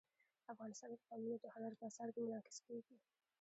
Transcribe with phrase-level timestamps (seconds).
[0.53, 2.95] افغانستان کې قومونه د هنر په اثار کې منعکس کېږي.